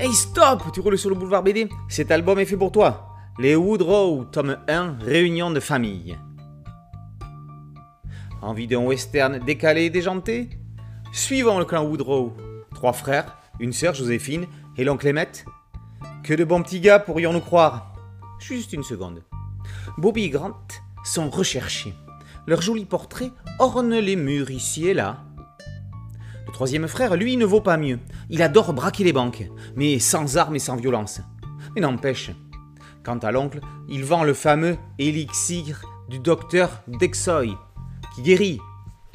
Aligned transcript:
Hey 0.00 0.14
stop 0.14 0.62
Tu 0.72 0.78
roules 0.78 0.96
sur 0.96 1.10
le 1.10 1.16
boulevard 1.16 1.42
BD 1.42 1.68
Cet 1.88 2.12
album 2.12 2.38
est 2.38 2.44
fait 2.44 2.56
pour 2.56 2.70
toi. 2.70 3.16
Les 3.40 3.56
Woodrow, 3.56 4.26
tome 4.30 4.56
1, 4.68 4.98
Réunion 5.00 5.50
de 5.50 5.58
famille. 5.58 6.16
Envie 8.40 8.68
d'un 8.68 8.78
western 8.78 9.40
décalé 9.40 9.86
et 9.86 9.90
déjanté? 9.90 10.50
Suivons 11.10 11.58
le 11.58 11.64
clan 11.64 11.84
Woodrow. 11.84 12.36
Trois 12.76 12.92
frères, 12.92 13.38
une 13.58 13.72
sœur 13.72 13.92
Joséphine 13.92 14.46
et 14.76 14.84
l'oncle 14.84 15.08
Emmett. 15.08 15.44
Que 16.22 16.34
de 16.34 16.44
bons 16.44 16.62
petits 16.62 16.78
gars 16.78 17.00
pourrions-nous 17.00 17.40
croire? 17.40 17.92
Juste 18.38 18.72
une 18.72 18.84
seconde. 18.84 19.24
Bobby 19.96 20.26
et 20.26 20.30
Grant 20.30 20.68
sont 21.02 21.28
recherchés. 21.28 21.94
Leurs 22.46 22.62
jolis 22.62 22.84
portraits 22.84 23.32
ornent 23.58 23.98
les 23.98 24.14
murs 24.14 24.52
ici 24.52 24.86
et 24.86 24.94
là. 24.94 25.24
Le 26.46 26.52
troisième 26.52 26.86
frère, 26.86 27.16
lui, 27.16 27.36
ne 27.36 27.44
vaut 27.44 27.60
pas 27.60 27.76
mieux. 27.76 27.98
Il 28.30 28.42
adore 28.42 28.72
braquer 28.74 29.04
les 29.04 29.12
banques, 29.12 29.48
mais 29.74 29.98
sans 29.98 30.36
armes 30.36 30.56
et 30.56 30.60
sans 30.60 30.76
violence. 30.76 31.20
Mais 31.74 31.80
n'empêche. 31.80 32.30
Quant 33.02 33.18
à 33.18 33.32
l'oncle, 33.32 33.60
il 33.88 34.04
vend 34.04 34.24
le 34.24 34.34
fameux 34.34 34.76
élixir 34.98 35.82
du 36.08 36.18
docteur 36.18 36.82
Dexoy, 36.88 37.56
qui 38.14 38.22
guérit 38.22 38.60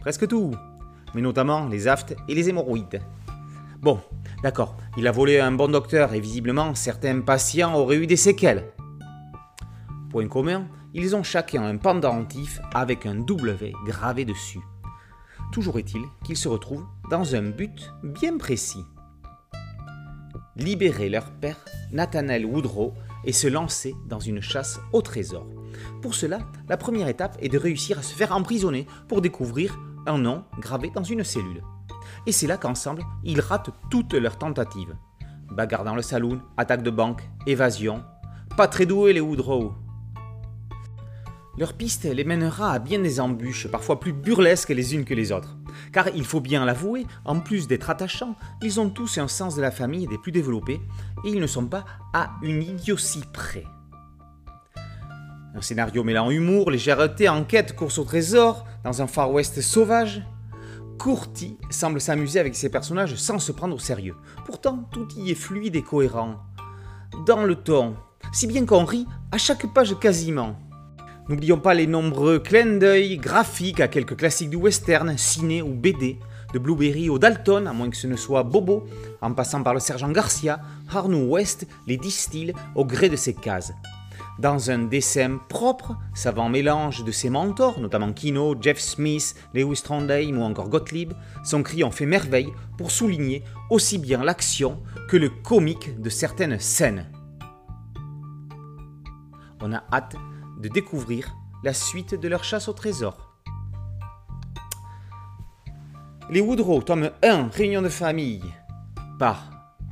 presque 0.00 0.26
tout, 0.26 0.52
mais 1.14 1.20
notamment 1.20 1.68
les 1.68 1.88
aftes 1.88 2.16
et 2.28 2.34
les 2.34 2.48
hémorroïdes. 2.48 3.02
Bon, 3.80 4.00
d'accord, 4.42 4.76
il 4.96 5.06
a 5.06 5.12
volé 5.12 5.40
un 5.40 5.52
bon 5.52 5.68
docteur 5.68 6.14
et 6.14 6.20
visiblement 6.20 6.74
certains 6.74 7.20
patients 7.20 7.74
auraient 7.74 7.96
eu 7.96 8.06
des 8.06 8.16
séquelles. 8.16 8.72
Point 10.10 10.28
commun, 10.28 10.66
ils 10.94 11.16
ont 11.16 11.22
chacun 11.22 11.62
un 11.64 11.76
pendentif 11.76 12.60
avec 12.74 13.06
un 13.06 13.16
W 13.16 13.72
gravé 13.86 14.24
dessus. 14.24 14.60
Toujours 15.52 15.78
est-il 15.78 16.02
qu'ils 16.24 16.36
se 16.36 16.48
retrouvent 16.48 16.86
dans 17.10 17.34
un 17.34 17.42
but 17.42 17.92
bien 18.02 18.38
précis. 18.38 18.84
Libérer 20.56 21.08
leur 21.08 21.30
père, 21.30 21.64
Nathanael 21.92 22.44
Woodrow, 22.44 22.92
et 23.24 23.32
se 23.32 23.46
lancer 23.48 23.94
dans 24.06 24.20
une 24.20 24.40
chasse 24.40 24.80
au 24.92 25.00
trésor. 25.00 25.46
Pour 26.02 26.14
cela, 26.14 26.40
la 26.68 26.76
première 26.76 27.08
étape 27.08 27.38
est 27.40 27.48
de 27.48 27.58
réussir 27.58 27.98
à 27.98 28.02
se 28.02 28.14
faire 28.14 28.36
emprisonner 28.36 28.86
pour 29.08 29.22
découvrir 29.22 29.78
un 30.06 30.18
nom 30.18 30.44
gravé 30.58 30.90
dans 30.94 31.04
une 31.04 31.24
cellule. 31.24 31.62
Et 32.26 32.32
c'est 32.32 32.46
là 32.46 32.56
qu'ensemble, 32.56 33.02
ils 33.24 33.40
ratent 33.40 33.70
toutes 33.90 34.14
leurs 34.14 34.38
tentatives. 34.38 34.94
Bagarre 35.50 35.84
dans 35.84 35.94
le 35.94 36.02
saloon, 36.02 36.40
attaque 36.56 36.82
de 36.82 36.90
banque, 36.90 37.22
évasion. 37.46 38.04
Pas 38.56 38.68
très 38.68 38.86
doués 38.86 39.12
les 39.12 39.20
Woodrow. 39.20 39.74
Leur 41.58 41.74
piste 41.74 42.04
les 42.04 42.24
mènera 42.24 42.72
à 42.72 42.78
bien 42.78 42.98
des 42.98 43.20
embûches, 43.20 43.68
parfois 43.68 44.00
plus 44.00 44.14
burlesques 44.14 44.70
les 44.70 44.94
unes 44.94 45.04
que 45.04 45.12
les 45.12 45.32
autres. 45.32 45.58
Car 45.92 46.08
il 46.14 46.24
faut 46.24 46.40
bien 46.40 46.64
l'avouer, 46.64 47.06
en 47.26 47.40
plus 47.40 47.66
d'être 47.66 47.90
attachants, 47.90 48.36
ils 48.62 48.80
ont 48.80 48.88
tous 48.88 49.18
un 49.18 49.28
sens 49.28 49.54
de 49.54 49.60
la 49.60 49.70
famille 49.70 50.06
des 50.06 50.16
plus 50.16 50.32
développés, 50.32 50.80
et 51.24 51.28
ils 51.28 51.40
ne 51.40 51.46
sont 51.46 51.66
pas 51.66 51.84
à 52.14 52.30
une 52.42 52.62
idiotie 52.62 53.24
près. 53.34 53.64
Un 55.54 55.60
scénario 55.60 56.02
mêlant 56.02 56.30
humour, 56.30 56.70
légèreté, 56.70 57.28
enquête, 57.28 57.76
course 57.76 57.98
au 57.98 58.04
trésor, 58.04 58.64
dans 58.84 59.02
un 59.02 59.06
Far 59.06 59.30
West 59.30 59.60
sauvage. 59.60 60.22
Courty 60.98 61.58
semble 61.68 62.00
s'amuser 62.00 62.40
avec 62.40 62.54
ses 62.54 62.70
personnages 62.70 63.16
sans 63.16 63.38
se 63.38 63.52
prendre 63.52 63.74
au 63.74 63.78
sérieux. 63.78 64.14
Pourtant, 64.46 64.88
tout 64.90 65.08
y 65.18 65.30
est 65.30 65.34
fluide 65.34 65.76
et 65.76 65.82
cohérent. 65.82 66.38
Dans 67.26 67.44
le 67.44 67.56
ton, 67.56 67.96
si 68.32 68.46
bien 68.46 68.64
qu'on 68.64 68.86
rit 68.86 69.06
à 69.30 69.36
chaque 69.36 69.66
page 69.74 69.98
quasiment. 69.98 70.56
N'oublions 71.28 71.60
pas 71.60 71.74
les 71.74 71.86
nombreux 71.86 72.40
clins 72.40 72.78
d'œil 72.78 73.16
graphiques 73.16 73.78
à 73.78 73.86
quelques 73.86 74.16
classiques 74.16 74.50
du 74.50 74.56
western, 74.56 75.16
ciné 75.16 75.62
ou 75.62 75.72
BD, 75.72 76.18
de 76.52 76.58
Blueberry 76.58 77.08
au 77.10 77.18
Dalton, 77.20 77.68
à 77.68 77.72
moins 77.72 77.90
que 77.90 77.96
ce 77.96 78.08
ne 78.08 78.16
soit 78.16 78.42
Bobo, 78.42 78.84
en 79.20 79.32
passant 79.32 79.62
par 79.62 79.72
le 79.72 79.78
sergent 79.78 80.10
Garcia, 80.10 80.60
Arnoux 80.92 81.30
West 81.30 81.68
les 81.86 81.96
distille 81.96 82.52
au 82.74 82.84
gré 82.84 83.08
de 83.08 83.14
ses 83.14 83.34
cases. 83.34 83.72
Dans 84.40 84.70
un 84.72 84.78
dessin 84.80 85.38
propre, 85.48 85.96
savant 86.12 86.48
mélange 86.48 87.04
de 87.04 87.12
ses 87.12 87.30
mentors, 87.30 87.78
notamment 87.78 88.12
Kino, 88.12 88.56
Jeff 88.60 88.80
Smith, 88.80 89.36
Lewis 89.54 89.82
Trondheim 89.84 90.38
ou 90.38 90.42
encore 90.42 90.70
Gottlieb, 90.70 91.12
son 91.44 91.62
cri 91.62 91.84
en 91.84 91.92
fait 91.92 92.06
merveille 92.06 92.52
pour 92.76 92.90
souligner 92.90 93.44
aussi 93.70 93.98
bien 93.98 94.24
l'action 94.24 94.80
que 95.08 95.16
le 95.16 95.28
comique 95.28 96.00
de 96.00 96.10
certaines 96.10 96.58
scènes. 96.58 97.06
On 99.60 99.72
a 99.72 99.84
hâte 99.92 100.16
de 100.62 100.68
découvrir 100.68 101.36
la 101.64 101.74
suite 101.74 102.14
de 102.14 102.28
leur 102.28 102.44
chasse 102.44 102.68
au 102.68 102.72
trésor. 102.72 103.34
Les 106.30 106.40
Woodrow, 106.40 106.80
tome 106.82 107.10
1, 107.22 107.48
Réunion 107.48 107.82
de 107.82 107.88
famille, 107.88 108.42
par 109.18 109.50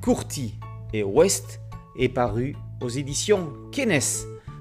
Courty 0.00 0.54
et 0.92 1.02
West, 1.02 1.60
est 1.98 2.08
paru 2.08 2.56
aux 2.80 2.88
éditions 2.88 3.52
Kennes. 3.70 4.00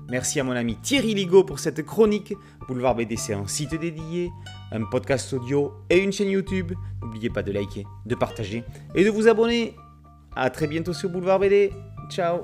Merci 0.10 0.40
à 0.40 0.44
mon 0.44 0.52
ami 0.52 0.76
Thierry 0.76 1.14
Ligo 1.14 1.44
pour 1.44 1.60
cette 1.60 1.84
chronique. 1.84 2.34
Boulevard 2.68 2.96
BD, 2.96 3.16
c'est 3.16 3.34
un 3.34 3.48
site 3.48 3.80
dédié, 3.80 4.32
un 4.72 4.84
podcast 4.84 5.32
audio 5.34 5.72
et 5.90 6.00
une 6.00 6.12
chaîne 6.12 6.30
YouTube. 6.30 6.74
N'oubliez 7.02 7.30
pas 7.30 7.44
de 7.44 7.52
liker, 7.52 7.86
de 8.06 8.16
partager 8.16 8.64
et 8.96 9.06
de 9.06 9.10
vous 9.10 9.28
abonner. 9.28 9.76
A 10.36 10.50
très 10.50 10.68
bientôt 10.68 10.94
sur 10.94 11.10
Boulevard 11.10 11.40
BD. 11.40 11.72
Ciao 12.10 12.44